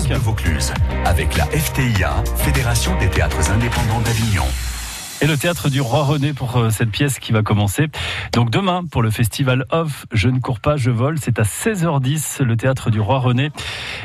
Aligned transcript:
5. 0.00 0.12
Vaucluse, 0.18 0.72
avec 1.06 1.36
la 1.36 1.46
FTIA, 1.46 2.22
Fédération 2.36 2.98
des 2.98 3.08
théâtres 3.08 3.50
indépendants 3.50 4.00
d'Avignon 4.00 4.44
et 5.22 5.26
le 5.26 5.36
théâtre 5.36 5.70
du 5.70 5.80
Roi 5.80 6.02
René 6.04 6.32
pour 6.32 6.56
euh, 6.56 6.70
cette 6.70 6.90
pièce 6.90 7.18
qui 7.18 7.32
va 7.32 7.42
commencer. 7.42 7.86
Donc 8.32 8.50
demain 8.50 8.84
pour 8.90 9.02
le 9.02 9.10
festival 9.10 9.64
Off, 9.70 10.06
je 10.12 10.28
ne 10.28 10.40
cours 10.40 10.60
pas, 10.60 10.76
je 10.76 10.90
vole, 10.90 11.18
c'est 11.18 11.38
à 11.38 11.42
16h10 11.42 12.42
le 12.42 12.56
théâtre 12.56 12.90
du 12.90 13.00
Roi 13.00 13.18
René. 13.18 13.50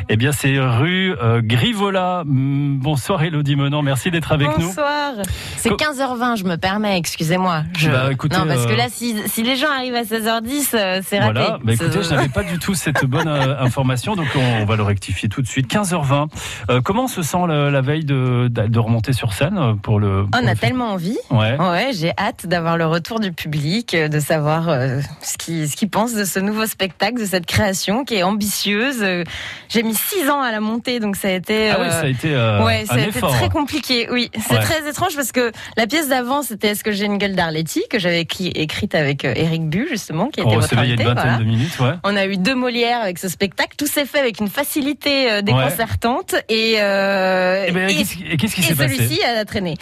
Eh 0.10 0.16
bien 0.16 0.32
c'est 0.32 0.58
rue 0.60 1.14
euh, 1.22 1.42
Grivola. 1.44 2.24
Mm, 2.26 2.80
bonsoir 2.80 3.24
Elodie 3.24 3.56
Menant, 3.56 3.82
merci 3.82 4.10
d'être 4.10 4.32
avec 4.32 4.58
nous. 4.58 4.68
Bonsoir. 4.68 5.14
C'est 5.58 5.72
15h20, 5.72 6.38
je 6.38 6.44
me 6.46 6.56
permets, 6.56 6.98
excusez-moi. 6.98 7.64
Je... 7.78 7.90
Bah, 7.90 8.10
non 8.10 8.48
parce 8.48 8.66
que 8.66 8.74
là 8.74 8.86
euh, 8.86 8.90
si, 8.92 9.16
si, 9.28 9.44
les 9.44 9.58
gens 9.58 9.70
arrivent 9.70 9.96
à 9.96 10.04
16h10, 10.04 11.02
c'est 11.04 11.20
raté. 11.20 11.34
Voilà, 11.34 11.60
bah, 11.64 11.74
écoutez, 11.74 12.04
je 12.04 12.10
n'avais 12.10 12.30
pas 12.30 12.44
du 12.44 12.58
tout 12.58 12.74
cette 12.74 13.06
bonne 13.06 13.28
information 13.60 14.16
donc 14.16 14.28
on, 14.36 14.66
va 14.66 14.76
le 14.76 14.84
rectifier 14.84 15.28
tout 15.28 15.42
de 15.42 15.48
suite. 15.48 15.72
15h20. 15.72 16.82
comment 16.84 17.04
on 17.04 17.08
se 17.08 17.22
sent 17.22 17.48
la, 17.48 17.82
veille 17.82 18.06
de, 18.06 18.48
de, 18.48 18.80
remonter 18.80 19.14
sur 19.14 19.34
scène 19.34 19.78
pour 19.82 20.00
le 20.00 20.26
On 20.34 20.48
a 20.48 20.56
tellement 20.56 20.94
Ouais. 21.30 21.58
ouais 21.58 21.92
j'ai 21.94 22.12
hâte 22.18 22.46
d'avoir 22.46 22.78
le 22.78 22.86
retour 22.86 23.20
du 23.20 23.32
public, 23.32 23.94
euh, 23.94 24.08
de 24.08 24.20
savoir 24.20 24.70
euh, 24.70 25.00
ce 25.22 25.38
qu'ils 25.38 25.70
ce 25.70 25.86
pensent 25.86 26.14
de 26.14 26.26
ce 26.26 26.40
nouveau 26.40 26.66
spectacle, 26.66 27.20
de 27.20 27.26
cette 27.26 27.46
création 27.46 28.04
qui 28.06 28.16
est 28.16 28.24
ambitieuse. 28.24 29.02
Euh, 29.02 29.24
j'ai 29.70 29.84
mis 29.84 29.96
six 29.96 30.30
ans 30.30 30.42
à 30.42 30.52
la 30.52 30.60
monter, 30.60 31.00
donc 31.00 31.16
ça 31.16 31.30
a 31.30 31.32
été. 31.32 31.72
Ah 31.72 31.78
oui, 31.82 31.90
ça 31.90 32.02
a 32.02 32.08
été. 32.08 32.30
ouais, 32.30 32.86
ça 32.86 32.96
a 32.96 33.00
été 33.00 33.20
très 33.20 33.50
compliqué. 33.50 34.08
Oui, 34.12 34.30
c'est 34.48 34.60
très 34.60 34.88
étrange 34.90 35.16
parce 35.16 35.32
que 35.32 35.52
la 35.78 35.88
pièce 35.88 36.10
d'avant, 36.10 36.42
c'était 36.42 36.70
Est-ce 36.70 36.84
que 36.84 36.92
j'ai 36.92 37.06
une 37.06 37.18
gueule 37.18 37.36
d'Arletty 37.36 37.84
que 37.90 38.00
j'avais 38.00 38.22
écrite 38.22 38.96
avec 38.96 39.24
Eric 39.24 39.70
Bu 39.70 39.88
justement, 39.90 40.28
qui 40.28 40.42
était 40.42 40.56
votre 40.56 40.78
invité. 40.78 40.94
Il 40.94 41.00
y 41.00 41.08
a 41.08 41.10
une 41.10 41.16
vingtaine 41.16 41.40
de 41.40 41.44
minutes, 41.44 41.80
ouais. 41.80 41.94
On 42.04 42.16
a 42.16 42.26
eu 42.26 42.38
deux 42.38 42.56
Molières 42.56 43.02
avec 43.02 43.18
ce 43.18 43.30
spectacle. 43.30 43.76
Tout 43.78 43.88
s'est 43.88 44.06
fait 44.06 44.20
avec 44.20 44.40
une 44.40 44.50
facilité 44.50 45.42
déconcertante 45.42 46.36
et. 46.50 46.74
et, 46.74 46.76
eh 46.78 47.72
ben, 47.72 47.90
et 47.90 48.38
qu'est-ce 48.38 48.56
qui 48.56 48.64
s'est 48.64 48.76
passé 48.76 48.96
Celui-ci 48.96 49.24
a 49.24 49.44
traîné. 49.46 49.76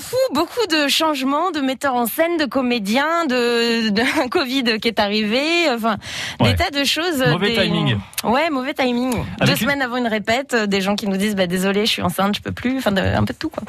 fou, 0.00 0.16
beaucoup 0.32 0.66
de 0.70 0.88
changements 0.88 1.50
de 1.50 1.60
metteurs 1.60 1.94
en 1.94 2.06
scène, 2.06 2.36
de 2.36 2.44
comédiens, 2.44 3.26
de, 3.26 3.90
de 3.90 4.28
Covid 4.28 4.78
qui 4.80 4.88
est 4.88 4.98
arrivé, 4.98 5.40
enfin 5.70 5.96
des 6.40 6.54
tas 6.54 6.70
de 6.70 6.84
choses. 6.84 7.24
Mauvais 7.28 7.54
timing. 7.54 7.96
Ouais, 8.24 8.50
mauvais 8.50 8.74
timing. 8.74 9.14
Deux 9.44 9.56
semaines 9.56 9.82
avant 9.82 9.96
une 9.96 10.06
répète, 10.06 10.54
euh, 10.54 10.66
des 10.66 10.80
gens 10.80 10.96
qui 10.96 11.06
nous 11.06 11.16
disent 11.16 11.36
bah 11.36 11.46
désolé, 11.46 11.86
je 11.86 11.90
suis 11.90 12.02
enceinte, 12.02 12.36
je 12.36 12.42
peux 12.42 12.52
plus, 12.52 12.78
enfin 12.78 12.96
un 12.96 13.24
peu 13.24 13.32
de 13.32 13.38
tout 13.38 13.50
quoi. 13.50 13.62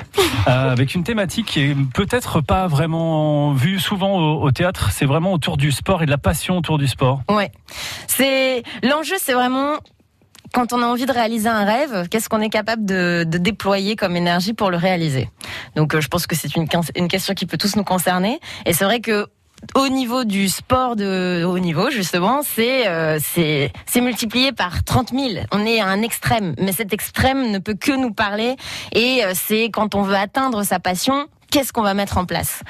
Euh, 0.47 0.71
avec 0.71 0.95
une 0.95 1.03
thématique 1.03 1.47
qui 1.47 1.61
est 1.61 1.75
peut-être 1.93 2.41
pas 2.41 2.67
vraiment 2.67 3.53
vue 3.53 3.79
souvent 3.79 4.17
au, 4.17 4.43
au 4.43 4.51
théâtre, 4.51 4.89
c'est 4.91 5.05
vraiment 5.05 5.33
autour 5.33 5.57
du 5.57 5.71
sport 5.71 6.03
et 6.03 6.05
de 6.05 6.11
la 6.11 6.17
passion 6.17 6.57
autour 6.57 6.77
du 6.77 6.87
sport. 6.87 7.21
Ouais, 7.29 7.51
c'est 8.07 8.63
l'enjeu, 8.83 9.15
c'est 9.19 9.33
vraiment 9.33 9.73
quand 10.57 10.73
on 10.73 10.81
a 10.81 10.87
envie 10.87 11.05
de 11.05 11.11
réaliser 11.11 11.49
un 11.49 11.65
rêve, 11.65 12.07
qu'est-ce 12.09 12.29
qu'on 12.29 12.41
est 12.41 12.49
capable 12.49 12.83
de, 12.83 13.23
déployer 13.23 13.95
comme 13.95 14.15
énergie 14.15 14.53
pour 14.53 14.71
le 14.71 14.77
réaliser? 14.77 15.29
Donc, 15.75 15.93
euh, 15.93 16.01
je 16.01 16.07
pense 16.07 16.25
que 16.25 16.35
c'est 16.35 16.55
une, 16.55 16.65
une 16.95 17.07
question 17.07 17.35
qui 17.35 17.45
peut 17.45 17.59
tous 17.59 17.75
nous 17.75 17.83
concerner. 17.83 18.39
Et 18.65 18.73
c'est 18.73 18.83
vrai 18.83 18.99
que 18.99 19.27
au 19.75 19.87
niveau 19.87 20.23
du 20.23 20.49
sport 20.49 20.95
de 20.95 21.43
haut 21.43 21.59
niveau, 21.59 21.91
justement, 21.91 22.41
c'est 22.41 22.87
euh, 22.87 23.19
c'est 23.21 24.01
multiplié 24.01 24.51
par 24.51 24.83
30 24.83 25.11
000. 25.11 25.45
On 25.51 25.63
est 25.63 25.79
à 25.79 25.85
un 25.85 26.01
extrême, 26.01 26.55
mais 26.59 26.71
cet 26.71 26.91
extrême 26.91 27.51
ne 27.51 27.59
peut 27.59 27.75
que 27.75 27.91
nous 27.91 28.11
parler. 28.11 28.55
Et 28.93 29.23
euh, 29.23 29.33
c'est 29.35 29.65
quand 29.65 29.93
on 29.93 30.01
veut 30.01 30.15
atteindre 30.15 30.63
sa 30.63 30.79
passion, 30.79 31.27
qu'est-ce 31.51 31.73
qu'on 31.73 31.81
va 31.81 31.93
mettre 31.93 32.17
en 32.17 32.25
place 32.25 32.61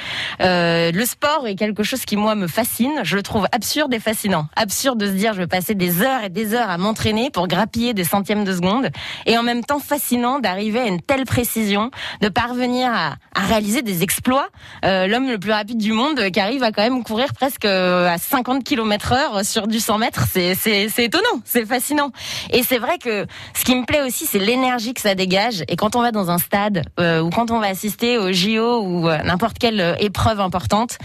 euh, 0.41 0.91
Le 0.91 1.05
sport 1.05 1.47
est 1.47 1.55
quelque 1.55 1.83
chose 1.83 2.05
qui 2.05 2.15
moi 2.15 2.35
me 2.35 2.47
fascine. 2.47 3.01
Je 3.03 3.15
le 3.15 3.23
trouve 3.23 3.47
absurde 3.51 3.93
et 3.93 3.99
fascinant. 3.99 4.47
Absurde 4.55 4.99
de 4.99 5.07
se 5.07 5.11
dire 5.11 5.33
je 5.33 5.39
vais 5.39 5.47
passer 5.47 5.75
des 5.75 6.01
heures 6.01 6.23
et 6.23 6.29
des 6.29 6.53
heures 6.53 6.69
à 6.69 6.77
m'entraîner 6.77 7.29
pour 7.29 7.47
grappiller 7.47 7.93
des 7.93 8.03
centièmes 8.03 8.43
de 8.43 8.53
seconde, 8.53 8.89
et 9.25 9.37
en 9.37 9.43
même 9.43 9.63
temps 9.63 9.79
fascinant 9.79 10.39
d'arriver 10.39 10.79
à 10.79 10.85
une 10.85 11.01
telle 11.01 11.25
précision, 11.25 11.91
de 12.21 12.29
parvenir 12.29 12.91
à, 12.91 13.15
réaliser 13.35 13.81
des 13.81 14.03
exploits. 14.03 14.47
Euh, 14.83 15.07
L'homme 15.07 15.29
le 15.29 15.37
plus 15.37 15.51
rapide 15.51 15.77
du 15.77 15.93
monde 15.93 16.29
qui 16.31 16.39
arrive 16.39 16.63
à 16.63 16.71
quand 16.71 16.81
même 16.81 17.03
courir 17.03 17.33
presque 17.33 17.65
euh, 17.65 18.07
à 18.07 18.17
50 18.17 18.63
km 18.63 19.13
heure 19.13 19.45
sur 19.45 19.67
du 19.67 19.79
100 19.79 19.97
mètres, 19.99 20.25
c'est 20.31 20.55
étonnant, 20.97 21.41
c'est 21.45 21.65
fascinant. 21.65 22.11
Et 22.51 22.63
c'est 22.63 22.79
vrai 22.79 22.97
que 22.97 23.25
ce 23.55 23.63
qui 23.63 23.75
me 23.75 23.85
plaît 23.85 24.01
aussi, 24.01 24.25
c'est 24.25 24.39
l'énergie 24.39 24.93
que 24.93 25.01
ça 25.01 25.15
dégage. 25.15 25.63
Et 25.67 25.75
quand 25.75 25.95
on 25.95 26.01
va 26.01 26.11
dans 26.11 26.31
un 26.31 26.37
stade 26.37 26.83
euh, 26.99 27.21
ou 27.21 27.29
quand 27.29 27.51
on 27.51 27.59
va 27.59 27.67
assister 27.67 28.17
au 28.17 28.31
JO 28.31 28.76
ou 28.81 29.07
euh, 29.07 29.17
n'importe 29.23 29.57
quelle 29.59 29.79
euh, 29.79 29.95
épreuve 29.99 30.39
importante, 30.39 30.97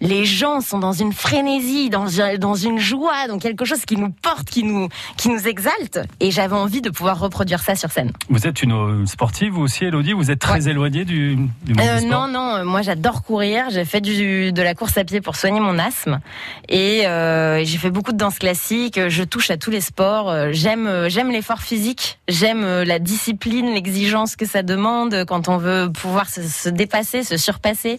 les 0.00 0.24
gens 0.24 0.60
sont 0.60 0.78
dans 0.78 0.92
une 0.92 1.12
frénésie, 1.12 1.90
dans, 1.90 2.06
dans 2.38 2.54
une 2.54 2.78
joie, 2.78 3.28
dans 3.28 3.38
quelque 3.38 3.64
chose 3.64 3.84
qui 3.84 3.96
nous 3.96 4.10
porte, 4.10 4.48
qui 4.48 4.62
nous, 4.64 4.88
qui 5.16 5.28
nous 5.28 5.46
exalte. 5.46 6.00
Et 6.20 6.30
j'avais 6.30 6.56
envie 6.56 6.80
de 6.80 6.90
pouvoir 6.90 7.18
reproduire 7.18 7.60
ça 7.60 7.74
sur 7.74 7.90
scène. 7.90 8.12
Vous 8.28 8.46
êtes 8.46 8.62
une 8.62 9.06
sportive, 9.06 9.52
vous 9.52 9.62
aussi, 9.62 9.84
Elodie? 9.84 10.12
Vous 10.12 10.30
êtes 10.30 10.40
très 10.40 10.68
éloignée 10.68 11.04
du, 11.04 11.36
du 11.36 11.74
monde 11.74 11.80
euh, 11.80 12.00
du 12.00 12.06
sport? 12.06 12.28
Non, 12.28 12.58
non, 12.58 12.64
moi 12.64 12.82
j'adore 12.82 13.22
courir. 13.22 13.66
J'ai 13.70 13.84
fait 13.84 14.00
du, 14.00 14.52
de 14.52 14.62
la 14.62 14.74
course 14.74 14.98
à 14.98 15.04
pied 15.04 15.20
pour 15.20 15.36
soigner 15.36 15.60
mon 15.60 15.78
asthme. 15.78 16.20
Et 16.68 17.06
euh, 17.06 17.64
j'ai 17.64 17.78
fait 17.78 17.90
beaucoup 17.90 18.12
de 18.12 18.18
danse 18.18 18.38
classique. 18.38 19.08
Je 19.08 19.22
touche 19.22 19.50
à 19.50 19.56
tous 19.56 19.70
les 19.70 19.80
sports. 19.80 20.28
Euh, 20.28 20.48
j'aime, 20.52 20.86
euh, 20.86 21.08
j'aime 21.08 21.30
l'effort 21.30 21.60
physique. 21.60 22.18
J'aime 22.28 22.64
la 22.82 22.98
discipline, 22.98 23.72
l'exigence 23.72 24.36
que 24.36 24.46
ça 24.46 24.62
demande 24.62 25.24
quand 25.26 25.48
on 25.48 25.56
veut 25.56 25.90
pouvoir 25.92 26.28
se, 26.28 26.42
se 26.42 26.68
dépasser, 26.68 27.22
se 27.22 27.36
surpasser. 27.36 27.98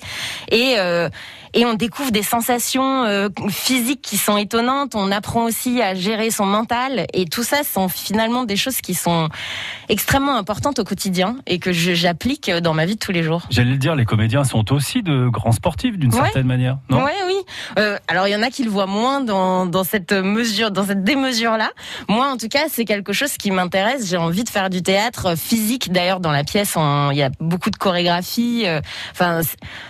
Et, 0.52 0.76
euh, 0.78 1.10
et 1.54 1.66
on 1.66 1.74
découvre 1.74 1.95
des 2.12 2.24
sensations 2.24 3.04
euh, 3.04 3.30
physiques 3.50 4.02
qui 4.02 4.18
sont 4.18 4.38
étonnantes. 4.38 4.96
On 4.96 5.12
apprend 5.12 5.44
aussi 5.46 5.82
à 5.82 5.96
gérer 5.96 6.32
son 6.32 6.46
mental 6.46 7.06
et 7.14 7.26
tout 7.26 7.44
ça 7.44 7.64
sont 7.64 7.88
finalement 7.90 8.44
des 8.44 8.56
choses 8.56 8.82
qui 8.82 8.94
sont 8.94 9.30
extrêmement 9.90 10.36
importantes 10.36 10.80
au 10.80 10.84
quotidien 10.84 11.38
et 11.48 11.60
que 11.60 11.72
j'applique 11.72 12.50
dans 12.50 12.74
ma 12.74 12.86
vie 12.86 12.96
de 12.96 13.00
tous 13.00 13.12
les 13.12 13.24
jours. 13.24 13.44
J'allais 13.50 13.72
le 13.72 13.78
dire, 13.78 13.96
les 13.96 14.06
comédiens 14.06 14.44
sont 14.44 14.72
aussi 14.72 15.04
de 15.04 15.28
grands 15.30 15.52
sportifs 15.52 15.98
d'une 15.98 16.12
certaine 16.12 16.48
manière, 16.48 16.78
non? 16.90 17.04
Ouais, 17.04 17.14
oui. 17.28 17.36
Euh, 17.80 17.98
alors 18.08 18.28
il 18.28 18.32
y 18.32 18.36
en 18.36 18.42
a 18.42 18.50
qui 18.50 18.64
le 18.64 18.70
voient 18.70 18.88
moins 18.88 19.22
dans, 19.22 19.66
dans 19.66 19.84
cette 19.84 20.12
mesure, 20.12 20.72
dans 20.72 20.86
cette 20.86 21.04
démesure 21.04 21.58
là. 21.58 21.70
Moi, 22.10 22.28
en 22.28 22.38
tout 22.38 22.48
cas, 22.48 22.66
c'est 22.70 22.86
quelque 22.86 23.14
chose 23.14 23.38
qui 23.38 23.52
m'intéresse. 23.52 24.08
J'ai 24.10 24.18
envie 24.18 24.44
de 24.44 24.50
faire 24.50 24.70
du 24.70 24.82
théâtre 24.82 25.38
physique. 25.38 25.92
D'ailleurs, 25.92 26.20
dans 26.20 26.32
la 26.32 26.44
pièce, 26.44 26.76
il 27.12 27.18
y 27.18 27.24
a 27.24 27.30
beaucoup 27.40 27.70
de 27.70 27.78
chorégraphies. 27.78 28.64
Euh, 28.66 28.82
enfin, 29.12 29.42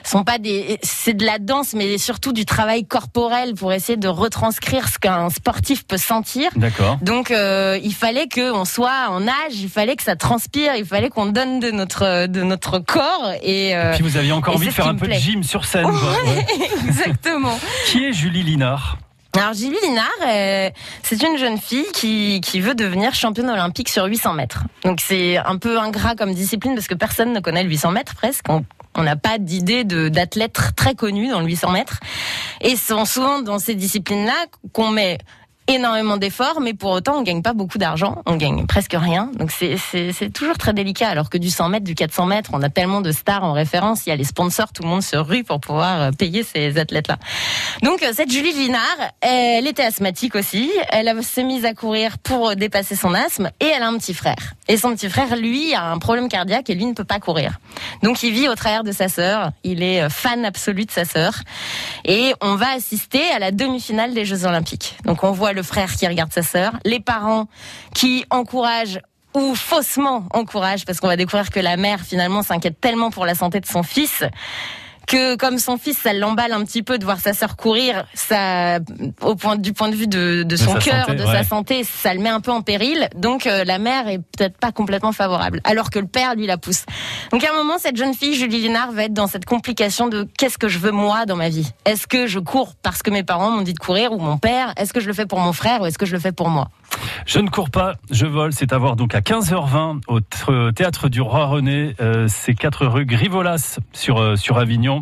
sont 0.03 0.23
pas 0.23 0.37
des, 0.37 0.79
c'est 0.83 1.13
de 1.13 1.25
la 1.25 1.39
danse, 1.39 1.73
mais 1.73 1.84
surtout 1.97 2.33
du 2.33 2.45
travail 2.45 2.85
corporel 2.85 3.53
pour 3.53 3.73
essayer 3.73 3.97
de 3.97 4.07
retranscrire 4.07 4.87
ce 4.89 4.99
qu'un 4.99 5.29
sportif 5.29 5.85
peut 5.85 5.97
sentir. 5.97 6.51
D'accord. 6.55 6.97
Donc, 7.01 7.31
euh, 7.31 7.79
il 7.83 7.93
fallait 7.93 8.27
qu'on 8.27 8.65
soit 8.65 9.09
en 9.09 9.27
âge, 9.27 9.53
il 9.53 9.69
fallait 9.69 9.95
que 9.95 10.03
ça 10.03 10.15
transpire, 10.15 10.75
il 10.75 10.85
fallait 10.85 11.09
qu'on 11.09 11.27
donne 11.27 11.59
de 11.59 11.71
notre 11.71 12.27
de 12.27 12.43
notre 12.43 12.79
corps. 12.79 13.31
Et, 13.41 13.75
euh, 13.75 13.93
puis 13.93 14.03
vous 14.03 14.17
aviez 14.17 14.31
encore 14.31 14.55
envie 14.55 14.67
de 14.67 14.71
faire 14.71 14.87
un 14.87 14.95
peu 14.95 15.07
de 15.07 15.13
gym 15.13 15.43
sur 15.43 15.65
scène. 15.65 15.87
Exactement. 16.87 17.57
qui 17.87 18.05
est 18.05 18.13
Julie 18.13 18.43
Linard? 18.43 18.97
Alors 19.37 19.53
Julie 19.53 19.75
Linard, 19.83 20.07
euh, 20.25 20.69
c'est 21.03 21.21
une 21.21 21.37
jeune 21.37 21.57
fille 21.57 21.85
qui, 21.93 22.39
qui 22.39 22.61
veut 22.61 22.73
devenir 22.73 23.13
championne 23.13 23.49
olympique 23.49 23.89
sur 23.89 24.05
800 24.05 24.33
mètres. 24.33 24.63
Donc 24.85 25.01
c'est 25.01 25.37
un 25.37 25.57
peu 25.57 25.77
ingrat 25.77 26.15
comme 26.15 26.33
discipline 26.33 26.73
parce 26.73 26.87
que 26.87 26.93
personne 26.93 27.33
ne 27.33 27.41
connaît 27.41 27.63
le 27.63 27.69
800 27.69 27.91
mètres 27.91 28.15
presque. 28.15 28.45
On 28.47 28.63
n'a 29.03 29.15
pas 29.15 29.37
d'idée 29.37 29.83
d'athlètes 29.83 30.59
très 30.75 30.95
connus 30.95 31.29
dans 31.29 31.39
le 31.39 31.47
800 31.47 31.71
mètres. 31.71 31.99
Et 32.61 32.75
sont 32.75 33.05
souvent 33.05 33.41
dans 33.41 33.59
ces 33.59 33.75
disciplines-là 33.75 34.45
qu'on 34.73 34.89
met 34.89 35.17
énormément 35.67 36.17
d'efforts, 36.17 36.61
mais 36.61 36.73
pour 36.73 36.91
autant, 36.91 37.17
on 37.17 37.23
gagne 37.23 37.41
pas 37.41 37.53
beaucoup 37.53 37.77
d'argent, 37.77 38.21
on 38.25 38.35
gagne 38.35 38.65
presque 38.65 38.95
rien. 38.97 39.31
Donc 39.37 39.51
c'est 39.51 40.29
toujours 40.33 40.57
très 40.57 40.73
délicat. 40.73 41.09
Alors 41.09 41.29
que 41.29 41.37
du 41.37 41.49
100 41.49 41.69
mètres, 41.69 41.85
du 41.85 41.95
400 41.95 42.25
mètres, 42.25 42.51
on 42.53 42.61
a 42.61 42.69
tellement 42.69 43.01
de 43.01 43.11
stars 43.11 43.43
en 43.43 43.53
référence, 43.53 44.05
il 44.05 44.09
y 44.09 44.11
a 44.11 44.15
les 44.15 44.23
sponsors, 44.23 44.71
tout 44.71 44.83
le 44.83 44.89
monde 44.89 45.01
se 45.01 45.15
rue 45.15 45.43
pour 45.43 45.59
pouvoir 45.59 46.01
euh, 46.01 46.11
payer 46.11 46.43
ces 46.43 46.77
athlètes-là. 46.77 47.17
Donc 47.81 48.03
euh, 48.03 48.11
cette 48.13 48.31
Julie 48.31 48.53
Linard, 48.53 48.81
elle 49.21 49.67
était 49.67 49.83
asthmatique 49.83 50.35
aussi. 50.35 50.71
Elle 50.89 51.11
s'est 51.23 51.43
mise 51.43 51.65
à 51.65 51.73
courir 51.73 52.17
pour 52.19 52.55
dépasser 52.55 52.95
son 52.95 53.13
asthme 53.13 53.49
et 53.59 53.65
elle 53.65 53.83
a 53.83 53.87
un 53.87 53.97
petit 53.97 54.13
frère. 54.13 54.53
Et 54.67 54.77
son 54.77 54.93
petit 54.93 55.09
frère, 55.09 55.35
lui, 55.35 55.73
a 55.73 55.85
un 55.85 55.99
problème 55.99 56.27
cardiaque 56.27 56.69
et 56.69 56.75
lui 56.75 56.85
ne 56.85 56.93
peut 56.93 57.03
pas 57.03 57.19
courir. 57.19 57.59
Donc 58.03 58.23
il 58.23 58.33
vit 58.33 58.47
au 58.47 58.55
travers 58.55 58.83
de 58.83 58.91
sa 58.91 59.09
sœur. 59.09 59.51
Il 59.63 59.83
est 59.83 60.03
euh, 60.03 60.09
fan 60.09 60.45
absolu 60.45 60.85
de 60.85 60.91
sa 60.91 61.05
sœur. 61.05 61.33
Et 62.03 62.33
on 62.41 62.55
va 62.55 62.71
assister 62.71 63.23
à 63.35 63.39
la 63.39 63.51
demi-finale 63.51 64.13
des 64.13 64.25
Jeux 64.25 64.45
Olympiques. 64.45 64.95
Donc 65.05 65.23
on 65.23 65.31
voit 65.31 65.53
le 65.55 65.63
frère 65.63 65.93
qui 65.95 66.07
regarde 66.07 66.31
sa 66.31 66.43
sœur, 66.43 66.73
les 66.85 66.99
parents 66.99 67.47
qui 67.93 68.25
encouragent 68.29 68.99
ou 69.33 69.55
faussement 69.55 70.27
encouragent, 70.33 70.85
parce 70.85 70.99
qu'on 70.99 71.07
va 71.07 71.17
découvrir 71.17 71.49
que 71.49 71.59
la 71.59 71.75
mère 71.77 72.01
finalement 72.01 72.43
s'inquiète 72.43 72.79
tellement 72.79 73.11
pour 73.11 73.25
la 73.25 73.35
santé 73.35 73.59
de 73.59 73.65
son 73.65 73.83
fils 73.83 74.23
que 75.05 75.35
comme 75.35 75.57
son 75.57 75.77
fils, 75.77 75.97
ça 75.97 76.13
l'emballe 76.13 76.51
un 76.51 76.63
petit 76.63 76.83
peu 76.83 76.97
de 76.97 77.05
voir 77.05 77.19
sa 77.19 77.33
sœur 77.33 77.55
courir, 77.55 78.05
ça, 78.13 78.79
au 79.21 79.35
point 79.35 79.55
du 79.55 79.73
point 79.73 79.89
de 79.89 79.95
vue 79.95 80.07
de, 80.07 80.43
de 80.43 80.55
son 80.55 80.75
cœur, 80.75 81.07
de 81.15 81.25
sa 81.25 81.43
santé, 81.43 81.83
ça 81.83 82.13
le 82.13 82.19
met 82.19 82.29
un 82.29 82.41
peu 82.41 82.51
en 82.51 82.61
péril. 82.61 83.09
Donc 83.15 83.47
euh, 83.47 83.63
la 83.63 83.79
mère 83.79 84.07
est 84.07 84.19
peut-être 84.19 84.57
pas 84.57 84.71
complètement 84.71 85.11
favorable, 85.11 85.61
alors 85.63 85.89
que 85.89 85.99
le 85.99 86.07
père 86.07 86.35
lui 86.35 86.47
la 86.47 86.57
pousse. 86.57 86.85
Donc 87.31 87.43
à 87.43 87.51
un 87.51 87.55
moment, 87.55 87.77
cette 87.77 87.97
jeune 87.97 88.13
fille, 88.13 88.35
Julie 88.35 88.61
Lénard, 88.61 88.91
va 88.91 89.05
être 89.05 89.13
dans 89.13 89.27
cette 89.27 89.45
complication 89.45 90.07
de 90.07 90.27
qu'est-ce 90.37 90.57
que 90.57 90.67
je 90.67 90.79
veux 90.79 90.91
moi 90.91 91.25
dans 91.25 91.35
ma 91.35 91.49
vie? 91.49 91.71
Est-ce 91.85 92.07
que 92.07 92.27
je 92.27 92.39
cours 92.39 92.75
parce 92.81 93.03
que 93.03 93.11
mes 93.11 93.23
parents 93.23 93.51
m'ont 93.51 93.61
dit 93.61 93.73
de 93.73 93.79
courir 93.79 94.11
ou 94.11 94.19
mon 94.19 94.37
père? 94.37 94.73
Est-ce 94.77 94.93
que 94.93 94.99
je 94.99 95.07
le 95.07 95.13
fais 95.13 95.25
pour 95.25 95.39
mon 95.39 95.53
frère 95.53 95.81
ou 95.81 95.85
est-ce 95.85 95.97
que 95.97 96.05
je 96.05 96.13
le 96.13 96.19
fais 96.19 96.31
pour 96.31 96.49
moi? 96.49 96.69
Je 97.25 97.39
ne 97.39 97.49
cours 97.49 97.69
pas, 97.69 97.95
je 98.11 98.25
vole. 98.25 98.53
C'est 98.53 98.73
à 98.73 98.77
voir 98.77 98.95
donc 98.95 99.15
à 99.15 99.19
15h20 99.19 100.01
au 100.07 100.19
théâtre 100.71 101.09
du 101.09 101.21
Roi 101.21 101.45
René. 101.45 101.95
Euh, 101.99 102.27
c'est 102.27 102.53
4 102.53 102.85
rue 102.87 103.05
Grivolas 103.05 103.79
sur, 103.93 104.19
euh, 104.19 104.35
sur 104.35 104.57
Avignon. 104.57 104.94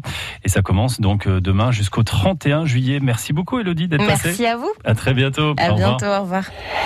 Et 0.44 0.50
ça 0.50 0.62
commence 0.62 1.02
donc 1.02 1.28
euh, 1.28 1.42
demain 1.42 1.72
jusqu'au 1.72 2.04
31 2.04 2.66
juillet. 2.66 3.00
Merci 3.02 3.34
beaucoup, 3.34 3.60
Elodie, 3.60 3.88
d'être 3.88 4.06
passée. 4.06 4.30
Merci 4.30 4.46
à 4.46 4.58
vous. 4.58 4.72
À 4.84 4.96
très 4.96 5.14
bientôt. 5.14 5.54
À 5.58 5.72
bientôt. 5.72 6.06
Au 6.06 6.22
revoir. 6.22 6.46